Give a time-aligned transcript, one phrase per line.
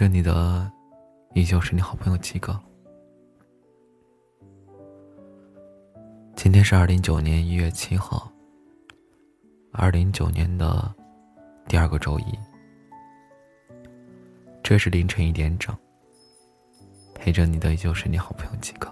[0.00, 0.72] 着你的，
[1.34, 2.58] 依旧是你好朋友七哥。
[6.34, 8.32] 今天是二零九年一月七号，
[9.72, 10.90] 二零九年的
[11.68, 12.24] 第二个周一。
[14.62, 15.76] 这是凌晨一点整，
[17.14, 18.90] 陪着你的依旧是你好朋友七哥。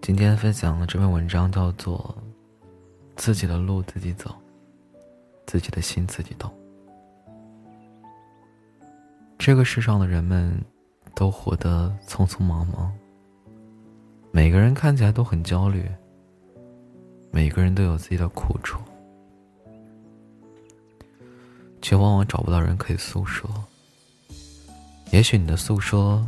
[0.00, 2.16] 今天分享的这篇文章叫做
[3.16, 4.30] 《自己的路自己走》。
[5.46, 6.52] 自己的心自己懂。
[9.38, 10.58] 这个世上的人们，
[11.14, 12.92] 都活得匆匆忙忙。
[14.30, 15.84] 每个人看起来都很焦虑。
[17.30, 18.78] 每个人都有自己的苦处，
[21.82, 23.50] 却往往找不到人可以诉说。
[25.10, 26.24] 也许你的诉说，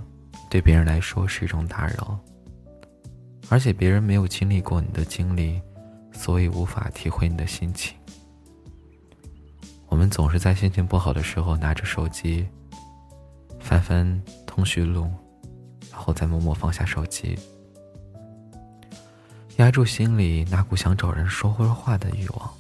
[0.51, 2.19] 对别人来说是一种打扰，
[3.49, 5.63] 而且别人没有经历过你的经历，
[6.13, 7.97] 所以无法体会你的心情。
[9.97, 12.47] 我们总是在心情不好的时候拿着手机，
[13.59, 15.11] 翻翻通讯录，
[15.91, 17.35] 然后再默默放下手机，
[19.57, 22.51] 压住心里那股想找人说会话的欲望。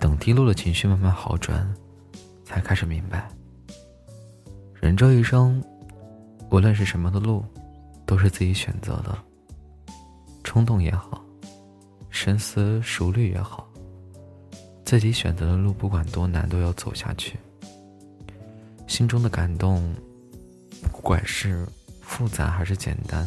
[0.00, 1.70] 等低落的情绪慢慢好转，
[2.42, 3.28] 才开始明白，
[4.72, 5.62] 人这一生，
[6.50, 7.44] 无论是什么的路，
[8.06, 9.14] 都是自己选择的。
[10.42, 11.22] 冲动也好，
[12.08, 13.68] 深思熟虑也好。
[14.84, 17.38] 自己选择的路，不管多难，都要走下去。
[18.86, 19.94] 心中的感动，
[20.92, 21.66] 不管是
[22.02, 23.26] 复杂还是简单，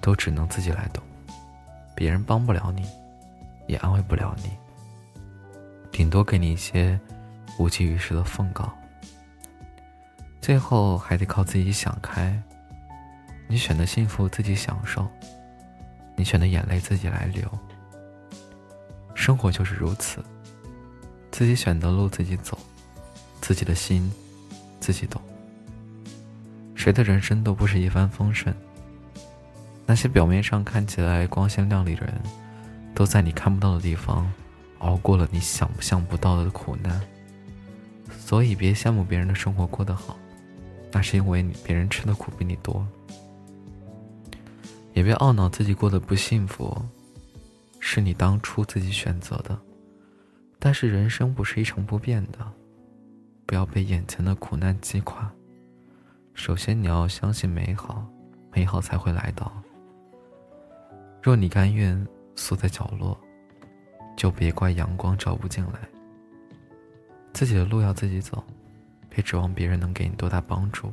[0.00, 1.02] 都只能自己来懂。
[1.94, 2.86] 别人帮不了你，
[3.66, 4.50] 也安慰不了你，
[5.90, 7.00] 顶多给你一些
[7.58, 8.70] 无济于事的奉告。
[10.42, 12.40] 最后还得靠自己想开。
[13.48, 15.08] 你选的幸福自己享受，
[16.14, 17.50] 你选的眼泪自己来流。
[19.14, 20.22] 生活就是如此。
[21.36, 22.58] 自己选的路自己走，
[23.42, 24.10] 自己的心
[24.80, 25.20] 自己懂。
[26.74, 28.56] 谁的人生都不是一帆风顺。
[29.84, 32.14] 那些表面上看起来光鲜亮丽的人，
[32.94, 34.32] 都在你看不到的地方
[34.78, 36.98] 熬过了你想象不到的苦难。
[38.18, 40.16] 所以别羡慕别人的生活过得好，
[40.90, 42.82] 那是因为你别人吃的苦比你多。
[44.94, 46.74] 也别懊恼自己过得不幸福，
[47.78, 49.60] 是你当初自己选择的。
[50.58, 52.38] 但是人生不是一成不变的，
[53.44, 55.30] 不要被眼前的苦难击垮。
[56.34, 58.06] 首先你要相信美好，
[58.52, 59.52] 美好才会来到。
[61.22, 63.18] 若你甘愿缩在角落，
[64.16, 65.80] 就别怪阳光照不进来。
[67.32, 68.42] 自己的路要自己走，
[69.08, 70.92] 别指望别人能给你多大帮助。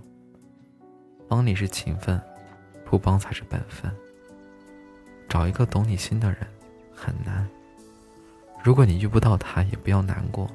[1.27, 2.21] 帮你是情分，
[2.85, 3.91] 不帮才是本分。
[5.27, 6.45] 找一个懂你心的人
[6.93, 7.49] 很难。
[8.63, 10.49] 如果你遇不到他，也不要难过。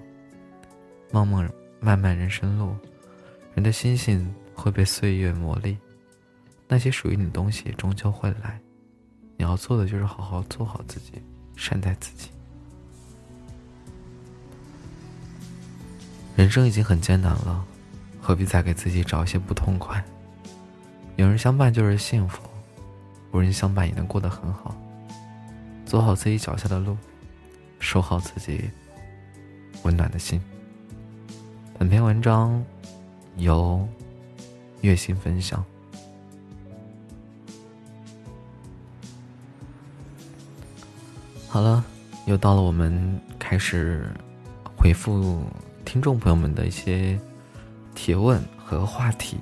[1.12, 1.46] 漫漫
[1.78, 2.74] 漫漫人生路，
[3.54, 5.76] 人的心性会被岁月磨砺，
[6.66, 8.58] 那些属于你的东西终究会来。
[9.36, 11.22] 你要做的就是好好做好自己，
[11.54, 12.30] 善待自己。
[16.34, 17.62] 人生已经很艰难了，
[18.22, 20.02] 何必再给自己找一些不痛快？
[21.16, 22.40] 有人相伴就是幸福，
[23.32, 24.74] 无人相伴也能过得很好。
[25.84, 26.96] 走好自己脚下的路。
[27.78, 28.70] 守好自己
[29.82, 30.40] 温暖的心。
[31.78, 32.64] 本篇文章
[33.36, 33.86] 由
[34.80, 35.64] 月心分享。
[41.48, 41.84] 好了，
[42.26, 44.06] 又到了我们开始
[44.76, 45.42] 回复
[45.84, 47.18] 听众朋友们的一些
[47.94, 49.38] 提问和话题。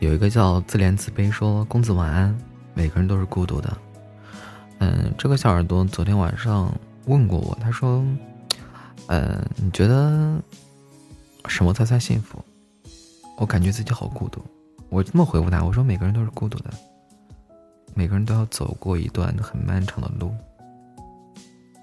[0.00, 2.36] 有一个叫自怜自卑说：“公子晚安，
[2.74, 3.76] 每个人都是孤独的。”
[4.80, 6.72] 嗯，这个小耳朵昨天晚上
[7.04, 8.02] 问过我，他说
[9.08, 10.40] ：“嗯，你觉得
[11.46, 12.42] 什么才算幸福？”
[13.36, 14.42] 我感觉自己好孤独。
[14.88, 16.70] 我这么回复他：“我说每个人都是孤独的，
[17.94, 20.34] 每个人都要走过一段很漫长的路。”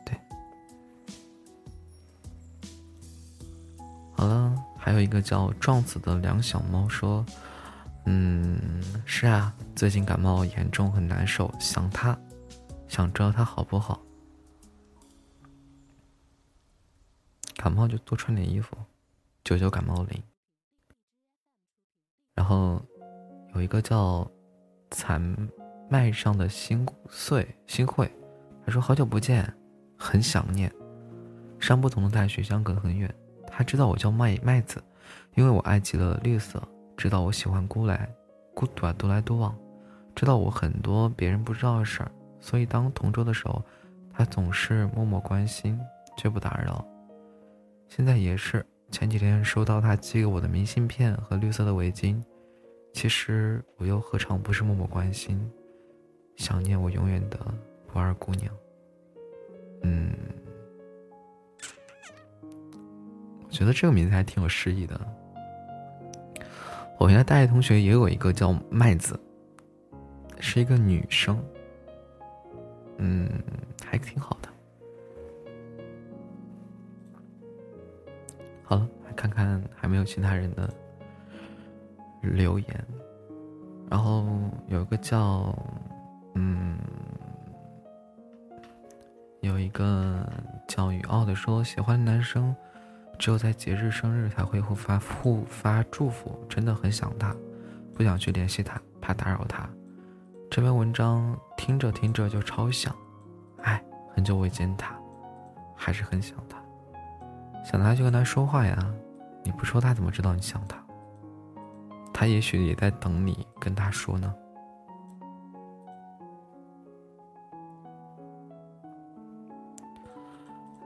[0.04, 0.18] 对。
[4.16, 7.24] 好了，还有一个叫撞死的两小猫说
[8.06, 8.60] ：“嗯，
[9.06, 12.18] 是啊，最近感冒严重，很难受，想他。”
[12.88, 14.02] 想知道他好不好？
[17.56, 18.78] 感冒就多穿点衣服，
[19.44, 20.24] 九九感冒灵。
[22.36, 22.80] 然后
[23.56, 24.30] 有一个叫
[24.92, 25.20] 残
[25.90, 28.10] 麦上的心碎心会，
[28.64, 29.52] 他说好久不见，
[29.98, 30.72] 很想念。
[31.60, 33.14] 上不同的大学相隔很远，
[33.48, 34.82] 他知道我叫麦麦子，
[35.34, 36.62] 因为我爱极了绿色，
[36.96, 38.08] 知道我喜欢孤来
[38.54, 39.58] 孤独啊独来独往，
[40.16, 42.12] 知道我很多别人不知道的事儿。
[42.40, 43.64] 所以，当同桌的时候，
[44.14, 45.80] 他总是默默关心，
[46.18, 46.86] 却不打扰。
[47.88, 52.22] 现在也是，前几天收到他寄给我的明信片和绿色的围巾。
[52.94, 55.40] 其实我又何尝不是默默关心、
[56.36, 57.38] 想念我永远的
[57.86, 58.52] 不二姑娘？
[59.84, 60.12] 嗯，
[63.46, 65.00] 我觉得这个名字还挺有诗意的。
[66.98, 69.20] 我原来大学同学也有一个叫麦子，
[70.40, 71.40] 是一个女生。
[72.98, 73.30] 嗯，
[73.86, 74.50] 还挺好的。
[78.64, 80.70] 好了，看看还没有其他人的
[82.22, 82.86] 留言。
[83.90, 84.26] 然后
[84.68, 85.56] 有一个叫
[86.36, 86.78] 嗯，
[89.40, 90.30] 有一个
[90.68, 92.54] 叫雨傲的说，喜欢男生
[93.18, 97.34] 只有在节日、生日才会互发互发祝福，真的很想他，
[97.94, 99.70] 不想去联系他，怕打扰他。
[100.58, 102.92] 这篇文章听着听着就超想，
[103.62, 105.00] 哎，很久未见他，
[105.76, 106.58] 还是很想他，
[107.64, 108.76] 想他就跟他说话呀，
[109.44, 110.84] 你不说他怎么知道你想他？
[112.12, 114.34] 他也许也在等你跟他说呢。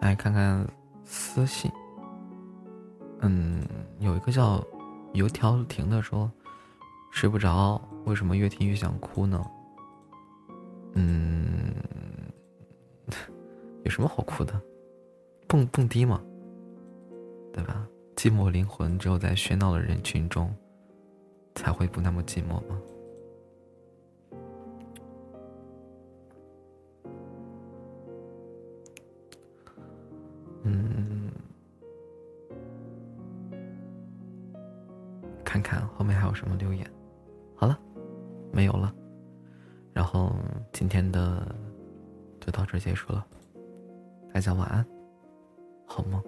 [0.01, 0.67] 来看看
[1.05, 1.71] 私信，
[3.21, 3.65] 嗯，
[3.99, 4.61] 有一个叫
[5.13, 6.29] 油条婷的说。
[7.13, 9.45] 睡不着，为什么越听越想哭呢？
[10.93, 11.73] 嗯，
[13.83, 14.59] 有什么好哭的？
[15.47, 16.21] 蹦蹦迪嘛，
[17.51, 17.87] 对吧？
[18.15, 20.53] 寂寞灵魂只有在喧闹的人群中，
[21.55, 22.81] 才会不那么寂寞吗？
[30.63, 31.31] 嗯，
[35.43, 36.87] 看看后面还有什么留言。
[37.55, 37.79] 好了，
[38.53, 38.93] 没有了，
[39.93, 40.33] 然后
[40.71, 41.55] 今天的
[42.39, 43.25] 就到这结束了，
[44.33, 44.85] 大家晚安，
[45.85, 46.23] 好梦。